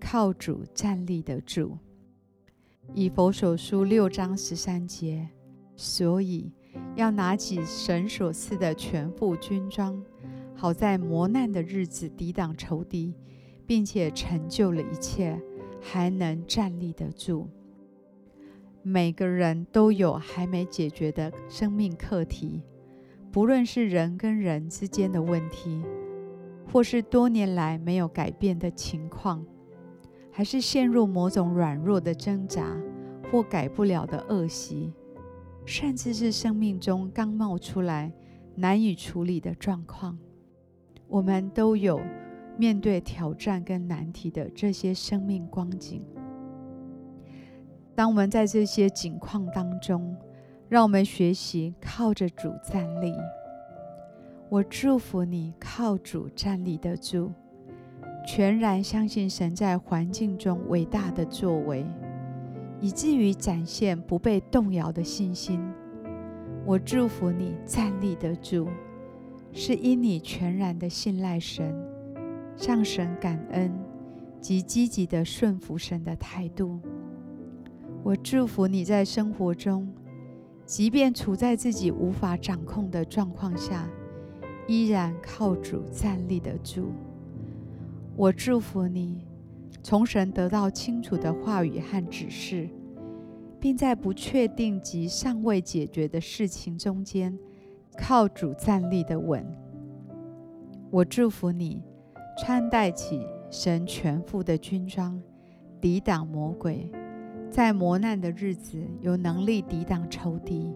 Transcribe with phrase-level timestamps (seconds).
[0.00, 1.76] 靠主站立的主”。
[2.94, 5.28] 以弗所书六章十三节，
[5.74, 6.52] 所以
[6.94, 10.02] 要拿起神所赐的全副军装，
[10.54, 13.14] 好在磨难的日子抵挡仇敌。
[13.68, 15.36] 并且成就了一切，
[15.80, 17.48] 还能站立得住。
[18.80, 22.62] 每个人都有还没解决的生命课题，
[23.32, 25.82] 不论是人跟人之间的问题，
[26.72, 29.44] 或是多年来没有改变的情况，
[30.36, 32.76] 还是陷入某种软弱的挣扎
[33.32, 34.92] 或改不了的恶习，
[35.64, 38.12] 甚至是生命中刚冒出来
[38.54, 40.18] 难以处理的状况，
[41.08, 41.98] 我们都有。
[42.58, 46.02] 面对挑战跟难题的这些生命光景，
[47.94, 50.14] 当我们在这些境况当中，
[50.68, 53.14] 让我们学习靠着主站立。
[54.50, 57.32] 我祝福你靠主站立得住，
[58.26, 61.86] 全然相信神在环境中伟大的作为，
[62.80, 65.60] 以至于展现不被动摇的信心。
[66.64, 68.66] 我祝福你站立得住，
[69.52, 71.72] 是因你全然的信赖神。
[72.56, 73.70] 向神感恩
[74.40, 76.80] 及积极的顺服神的态度。
[78.02, 79.86] 我祝福你在生活中，
[80.64, 83.86] 即便处在自己无法掌控的状况下，
[84.66, 86.90] 依然靠主站立得住。
[88.18, 89.26] 我祝福你，
[89.82, 92.66] 从神得到清楚的话语和指示，
[93.60, 97.38] 并在不确定及尚未解决的事情中间，
[97.98, 99.46] 靠主站立的稳。
[100.90, 101.82] 我祝福你。
[102.38, 105.18] 穿戴起神全副的军装，
[105.80, 106.92] 抵挡魔鬼，
[107.50, 110.70] 在磨难的日子有能力抵挡仇敌，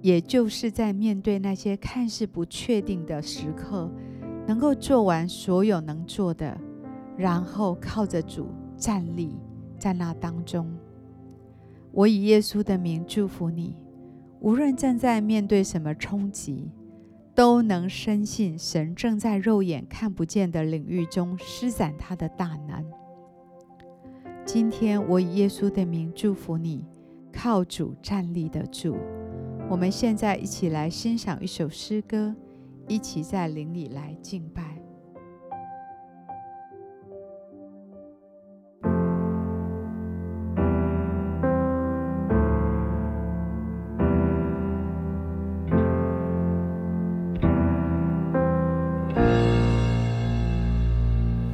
[0.00, 3.90] 也就是在面对那些看似不确定的时刻，
[4.46, 6.56] 能够做完所有能做的，
[7.16, 9.36] 然后靠着主站立
[9.78, 10.72] 在那当中。
[11.92, 13.76] 我以耶稣的名祝福你，
[14.40, 16.70] 无论正在面对什么冲击。
[17.34, 22.82] 都能深信神正在肉眼看不见的领域中施展他的大能。
[24.46, 26.86] 今天我以耶稣的名祝福你，
[27.30, 28.96] 靠主站立得住。
[29.68, 32.34] 我们现在一起来欣赏一首诗歌，
[32.88, 34.62] 一起在灵里来敬拜。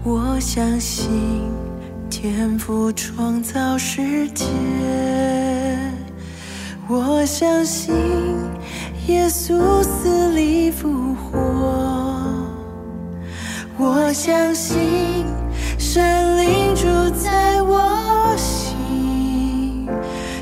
[0.04, 1.10] 我相信
[2.10, 4.44] 天赋创造世界，
[6.88, 7.94] 我相信
[9.06, 11.32] 耶稣死里复活，
[13.78, 15.25] 我相信
[15.78, 16.82] 神灵住
[17.16, 19.88] 在我心，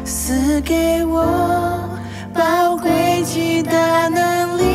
[0.05, 1.89] 赐给我
[2.35, 4.71] 宝贵极大能力。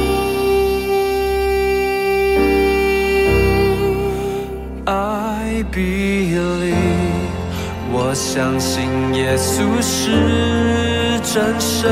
[7.98, 11.92] 我相信耶稣是真神，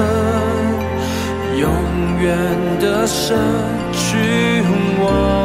[1.58, 1.70] 永
[2.22, 2.38] 远
[2.80, 3.36] 的神，
[3.92, 4.64] 君
[5.04, 5.43] 王。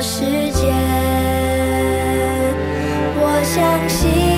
[0.00, 0.72] 世界，
[3.20, 4.37] 我相信。